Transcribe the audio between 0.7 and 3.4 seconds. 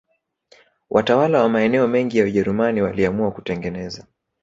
Watawala wa maeneo mengi ya Ujerumani waliamua